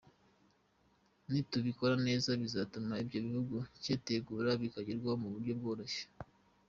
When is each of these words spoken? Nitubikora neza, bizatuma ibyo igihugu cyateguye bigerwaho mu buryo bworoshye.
Nitubikora 1.29 1.95
neza, 2.07 2.29
bizatuma 2.41 2.93
ibyo 3.03 3.17
igihugu 3.21 3.55
cyateguye 3.83 4.51
bigerwaho 4.61 5.17
mu 5.23 5.29
buryo 5.33 5.53
bworoshye. 5.59 6.03